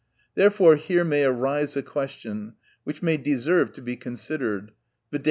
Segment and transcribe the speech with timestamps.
[0.33, 2.55] Therefore here may arise a question,
[2.85, 4.71] which may deserve to be considered
[5.11, 5.19] viz.